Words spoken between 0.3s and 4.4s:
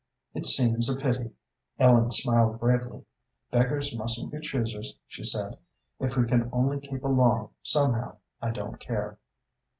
"It seems a pity." Ellen smiled bravely. "Beggars mustn't be